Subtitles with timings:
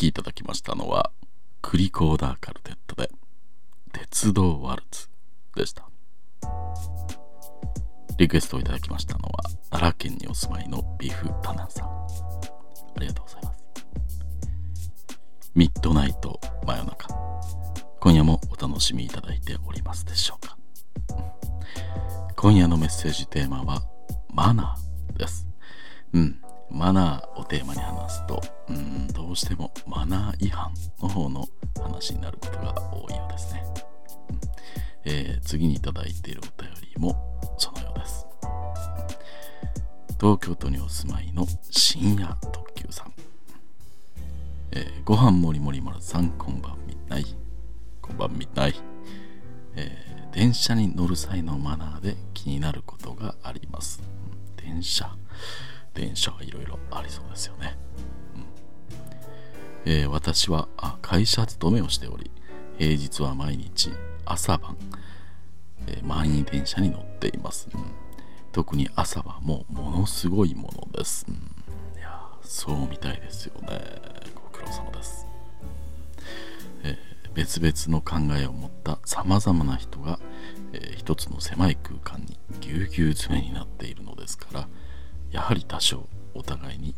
[0.00, 1.10] きいただきましたのは
[1.60, 3.10] クリコーダーカルテットで
[3.92, 5.08] 鉄道ワルツ
[5.54, 5.86] でした。
[8.16, 11.88] リクエストをいただきましたのは奈良県にお住まいのビフタナンさん。
[11.88, 12.06] あ
[12.98, 13.64] りがとうございます。
[15.54, 17.08] ミッドナイト真夜中。
[18.00, 20.56] 今夜もお楽しみいただいておりますでしょうか。
[22.36, 23.82] 今夜のメッセージテーマは
[24.32, 25.46] マナーです。
[26.14, 26.40] うん。
[26.70, 30.72] マナーをテーマに話すとうんどうしてもマナー違反
[31.02, 31.46] の方の
[31.82, 33.64] 話になることが多いようですね、
[35.04, 37.16] えー、次にいただいているお便りも
[37.58, 38.26] そのようです。
[40.20, 43.12] 東京都にお住まいの深夜特急さん、
[44.72, 47.24] えー、ご飯もりもり丸さんこんばんみない。
[48.02, 48.74] こんばんみない、
[49.76, 54.02] えー、電車に乗る際のマナーで気になることがあります、
[54.56, 55.16] 電車。
[55.94, 57.76] 電車はいろいろありそうですよね、
[58.34, 59.92] うん。
[59.92, 60.68] えー、私は
[61.02, 62.30] 会社勤めをしており
[62.78, 63.90] 平日は毎日
[64.24, 64.76] 朝晩、
[65.86, 67.84] えー、満員電車に乗っています、うん、
[68.52, 71.34] 特に朝はもうものすごいものです、うん、
[71.98, 73.80] いやそうみたいですよね。
[74.34, 75.26] ご苦労様です、
[76.84, 80.18] えー、別々の考えを持ったさまざまな人が、
[80.72, 84.68] えー、一つの狭い空間にぎゅうぎゅう詰めになっているのですから
[85.30, 86.94] やはり多少お互いに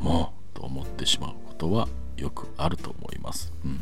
[0.00, 3.80] もうと思ってしまうことはよくあると思います、うん、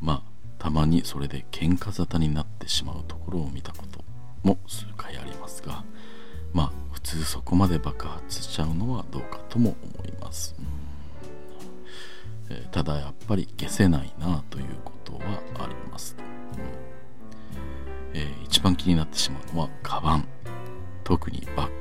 [0.00, 0.22] まあ
[0.58, 4.04] たまにそれで喧嘩沙汰になってしまうところを見たこと
[4.42, 5.84] も数回ありますが
[6.52, 10.66] まあ普通そこまで爆発しちゃうのはどうかとも思います、うん。
[12.56, 15.20] えー、ただやっぱり消せないなということは
[15.58, 16.16] あります、
[16.54, 18.18] うん。
[18.18, 20.26] えー、一番気になってしまうのはカバン。
[21.04, 21.75] 特にバッ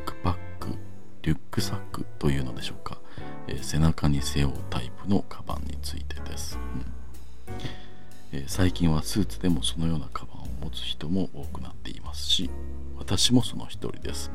[9.16, 12.50] スーツでもそのようなカバンを持つ人も多くなっていますし
[12.98, 14.30] 私もその一人です。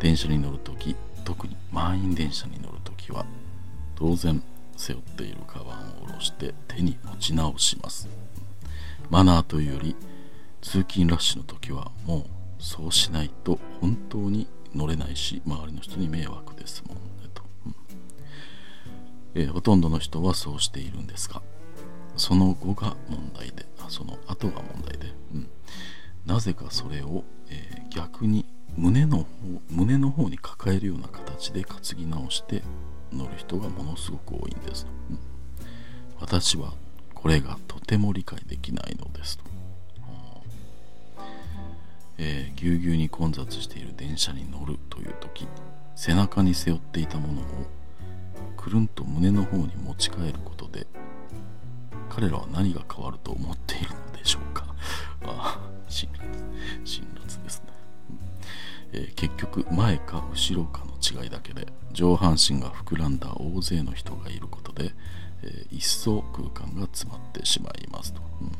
[0.00, 3.24] 電車に乗るとき特に満員電車に乗るときは
[3.94, 4.42] 当然
[4.76, 8.08] 背負っているカバンを下ろして手に持ち直します。
[9.10, 9.94] マナーというより
[10.60, 12.24] 通勤ラッシュの時はもう
[12.58, 17.76] そうしないと本当に乗れないし周りの人に迷惑ですもんねと、うん。
[19.36, 21.42] えー、ほとんどの人はそうしているんですが
[22.16, 25.48] その後が問題でその後が問題で、うん、
[26.26, 28.44] なぜかそれを、えー、逆に
[28.76, 29.26] 胸の方
[29.70, 32.62] 胸の方に抱えるような形で担ぎ直して
[33.12, 35.18] 乗る人がものすごく多いんです、うん、
[36.20, 36.72] 私は
[37.14, 39.44] これがとても理解できないのですと、
[42.18, 45.46] えー、ぎゅうぎゅうに混雑している電車に乗るという時
[45.94, 47.44] 背中に背負っていたものを
[48.56, 50.53] くるんと胸の方に持ち帰ること
[52.14, 54.64] 彼らは何が変わると思っているのでしょうか。
[55.26, 57.72] ああ辛辣辛辣ですね、
[58.92, 64.92] えー、結局前か後ろかの違いだけで上半身が膨らんだ大勢の人がいることで、
[65.42, 68.52] えー、一層空間が詰まってしまいますと、うん、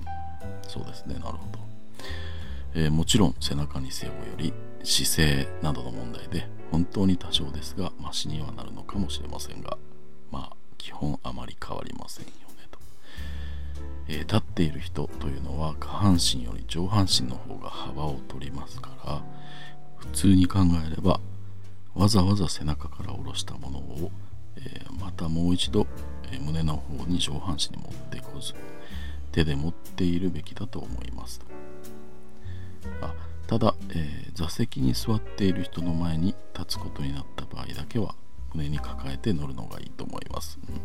[0.69, 1.15] そうですね。
[1.15, 1.59] なるほど、
[2.75, 9.79] えー、もちろん背中に背負うより姿勢などの問題で本当に多少ですがマシにはなるのかもしれませんが
[10.31, 12.33] まあ基本あまり変わりませんよ。
[14.09, 19.23] えー、立っている人というのは下半身より上半身の方が幅を取りますから
[19.97, 21.21] 普通に考えれば
[21.95, 24.11] わざわざ背中から下ろしたものを、
[24.57, 25.87] えー、またもう一度、
[26.33, 28.55] えー、胸の方に上半身に持ってこず
[29.33, 31.41] 手で持っているべきだと思います。
[33.01, 33.13] あ
[33.49, 38.15] ただ、え座席に座っている人の前に立つことになった場合だけは
[38.55, 40.81] 胸に抱えて乗るのがいいと思います、うん。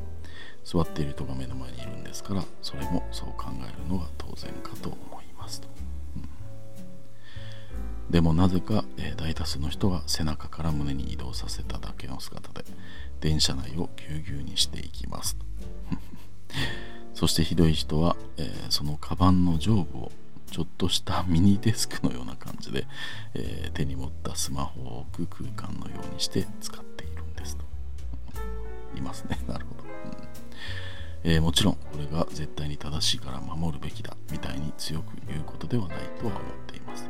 [0.64, 5.68] 座っている人が目の前にいるんですからそれもそう考えるのが当然かと思いますと、
[6.16, 12.66] うん、でもなぜか、えー、大多数の人が背中から胸に移動させただけの姿で
[13.20, 15.38] 電車内をぎゅうぎゅうにしていきます
[17.14, 20.12] そしてひどい人は、えー、そのカバンの上部を
[20.52, 22.88] ちょっとしたミニデスクのような感じで、
[23.34, 26.89] えー、手に持ったスマホを置く空間のようにして使って。
[29.00, 29.40] いますね。
[29.48, 29.90] なるほど。
[31.24, 37.10] えー、もちろんこれが絶対に正しいから守るべきだみたいに強く言うことではないとは思っています、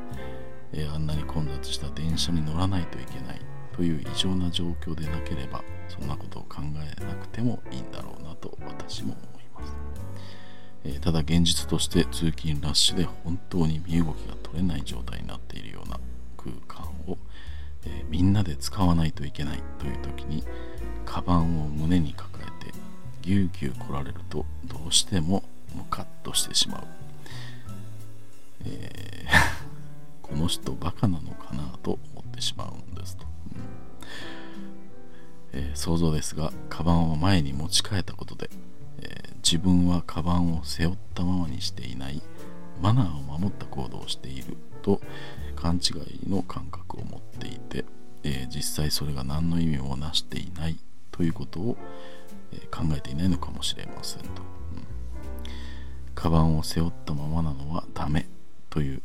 [0.73, 3.41] えー、あんなに混雑した電車に乗らないといけない
[3.71, 9.75] という異常な状況でなければそんなことを考えなくてもいいんだろうなと私も思います、
[10.85, 15.99] えー、ただ現実として通勤ラッシュで本当に身動きが取れない状態になっているような
[16.35, 17.17] 空間を、
[17.85, 20.43] えみんなで使わないといけないという時に
[21.05, 22.73] カバンを胸に抱えて
[23.21, 25.43] ぎゅうぎゅう来られるとどうしても
[25.75, 26.83] ムカッとしてしまう、
[28.65, 29.59] えー
[30.29, 33.61] この人バカなのかなと思ってしまうんですと、うん。
[35.53, 38.49] えー、想像ですがカバンを前に持ち替えたことで、
[39.01, 42.21] え、自分はカバンを背負ったままにしていない。
[42.81, 45.01] マナーを守った行動をしていると
[45.55, 47.85] 勘違いの感覚を持っていて、
[48.23, 50.77] えー、実際それが何の意味もなしていない
[51.11, 51.77] ということを、
[52.53, 54.33] えー、考えていないのかもしれませんと、うん、
[56.15, 58.27] カバンを背負ったままなのはダメ
[58.69, 59.01] という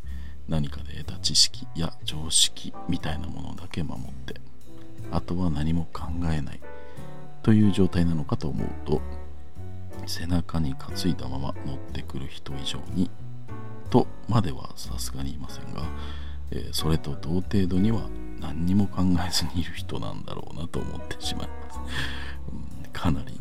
[0.49, 4.41] 何かで得た知識や常識みたいなものだけ守って
[5.11, 6.61] あとは何も考えない
[7.43, 9.01] という状態なのかと思うと
[10.07, 13.11] 背中に担いだまま乗ってくる人以上に
[13.91, 15.83] とまではさすがに言いませんが、
[16.51, 18.09] えー、それと同程度には
[18.41, 21.81] 何にも考えずにいる人なんだろうなと思ってしまいます、
[22.85, 23.41] うん、かなり、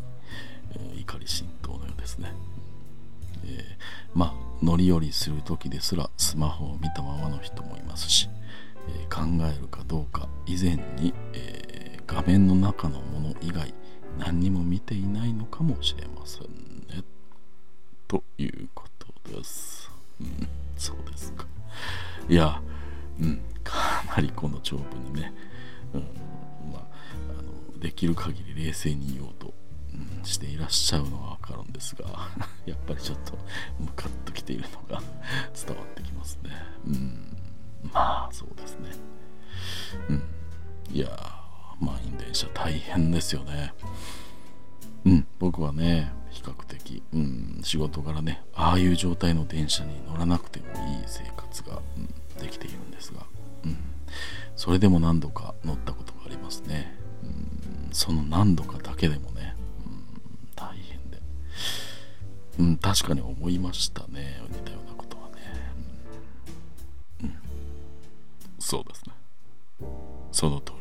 [0.72, 2.32] えー、怒り心頭のようですね、
[3.44, 3.62] えー、
[4.14, 8.30] まあ乗り降りする時ですらスマホを見たままの人もいますし、
[8.88, 13.74] え考えるかどうか以前に、え画面の中のもの以外
[14.18, 17.04] 何にも見ていないのかもしれませんね。
[18.08, 18.93] ということ
[22.28, 22.60] いや、
[23.20, 25.32] うん、かなりこの長文にね、
[25.92, 26.00] うん、
[26.72, 26.82] まあ、
[27.38, 29.54] あのできる限り冷静に言おうと、
[29.92, 32.28] うん、していらっしゃるのはわかるんですが、
[32.66, 33.38] やっぱりちょっと
[33.78, 35.02] ムカッときているのが
[35.54, 36.50] 伝わってきますね。
[36.86, 37.36] うん、
[37.92, 38.90] まあ、そうですね。
[40.08, 40.22] うん、
[40.90, 41.08] いや、
[41.80, 43.74] 満員電車大変ですよね。
[45.04, 46.73] うん、僕はね、比較的、
[47.12, 50.72] うん、仕事柄ねああいう状態の電車に乗らなくてもいい
[51.06, 53.20] 生活が、うん、できているんですが、
[53.64, 53.76] うん、
[54.56, 59.56] それでも何度か乗ったことがありますね、うん、その何度かだけでもね、
[59.86, 60.04] うん、
[60.54, 61.20] 大変で、
[62.58, 65.34] うん、確かに思いましたね似たようなことはね、
[67.22, 67.36] うん、うん、
[68.58, 69.14] そうですね。
[70.32, 70.72] その通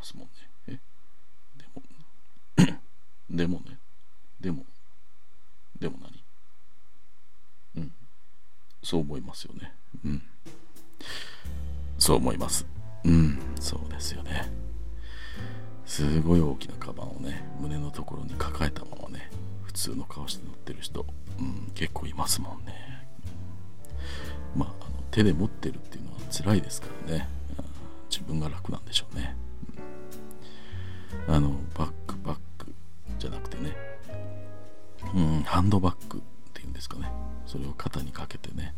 [0.00, 0.32] ますもんね。
[0.68, 0.80] え？
[2.56, 2.80] でも、
[3.30, 3.78] でもね、
[4.40, 4.64] でも、
[5.78, 5.98] でも
[7.74, 7.82] 何？
[7.82, 7.92] うん。
[8.82, 9.74] そう思いますよね。
[10.04, 10.22] うん。
[11.98, 12.66] そう思います。
[13.04, 14.50] うん、そうですよね。
[15.84, 19.30] すごい大きなカバンをね、胸のところに抱えたままね、
[19.64, 21.04] 普通の顔して乗ってる人、
[21.38, 23.06] うん、結構いますもんね。
[24.56, 27.28] まあ、あの手で持ってるっていうのは辛いですからね。
[27.58, 27.70] うん
[28.10, 29.36] 自分が楽なんでしょうね、
[31.28, 32.74] あのバックパック
[33.18, 33.76] じゃなくてね、
[35.14, 37.10] うん、ハンドバッグっていうんですかね。
[37.46, 38.74] それを肩にかけてね、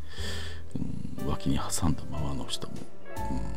[1.20, 2.74] うん、脇に挟んだままの人も、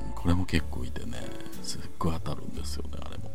[0.07, 1.21] うん、これも結構いてね。
[1.61, 3.31] すっごい当たるんですよねあれも、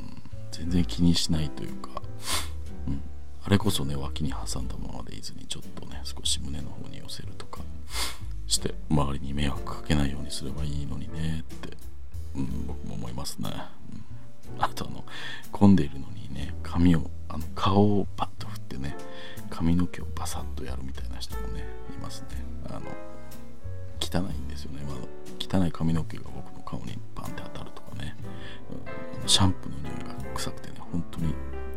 [0.00, 2.02] うん、全然気にしないというか、
[2.88, 3.02] うん、
[3.44, 7.60] あれこそね脇に挟んだままでいずにちょっとね少し胸の方に寄せるとか。
[8.46, 11.76] して周りに迷惑かけないようにすればいいのにねって、
[12.36, 13.50] うん、僕も思いますね、
[13.92, 14.04] うん、
[14.58, 15.04] あとあの
[15.52, 18.96] 混んでいるのにね髪をあの顔をパッと振ってね
[19.50, 21.64] 髪の毛をバサッとやるみたいな人もね
[21.96, 22.28] いますね。
[22.68, 22.86] あの
[24.00, 28.16] 汚いんですよね、まあ、汚い髪の毛が僕の顔にパンって当たるとかね、
[29.22, 31.34] うん、シャンプーの匂いが臭くてね本当に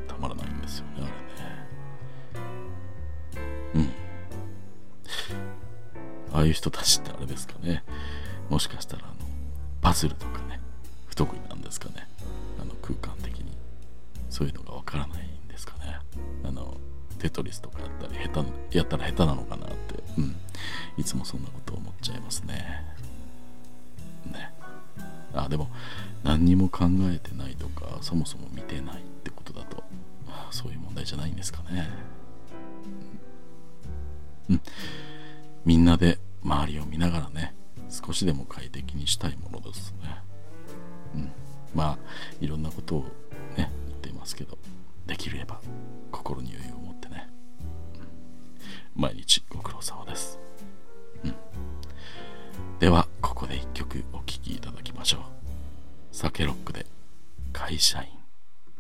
[0.08, 1.12] たまらないんですよねあれね。
[3.76, 3.92] うん。
[6.34, 7.84] ああいう人たちってあれですかね。
[8.50, 9.14] もしかしたらあの
[9.82, 10.60] パズルとかね。
[11.18, 12.08] 得意なんですかね。
[12.62, 13.58] あの空間的に。
[14.30, 16.00] そういうのがわからないんですかね。
[16.44, 16.78] あの
[17.20, 20.04] テトリスとかやったり下手やったら下手なのかなって。
[20.18, 20.36] うん。
[20.98, 22.86] いつもそんなこと思っちゃいますね。
[24.32, 24.52] ね。
[25.34, 25.70] あでも
[26.24, 29.84] 何にも考えてないとかそもそも見てないってことだと
[30.52, 31.90] そういう問題じゃないんですかね。
[34.50, 34.62] うん、
[35.66, 37.54] みんなで周りを見ながらね
[37.90, 40.27] 少しでも快適にしたいものですね。
[41.78, 41.98] まあ
[42.42, 43.04] いろんなことを
[43.56, 44.58] ね言っていますけど
[45.06, 45.62] できれば
[46.12, 47.30] 心に余裕を持ってね、
[48.96, 50.40] 毎日ご苦労様です、
[51.24, 51.36] うん、
[52.80, 55.22] ではここで一曲お聴きいただきましょう。
[56.12, 56.88] 酒ロックで
[57.54, 58.17] 会社員。